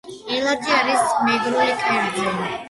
ელარჯი 0.35 0.73
არის 0.77 1.03
ემგრული 1.33 1.77
კერძი 1.85 2.29